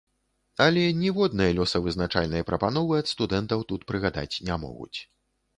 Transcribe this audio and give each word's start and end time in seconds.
Але 0.63 0.85
ніводнай 1.01 1.53
лёсавызначальнай 1.59 2.45
прапановы 2.49 2.93
ад 3.05 3.13
студэнтаў 3.15 3.59
тут 3.73 3.81
прыгадаць 3.93 4.31
не 4.49 4.61
могуць. 4.67 4.95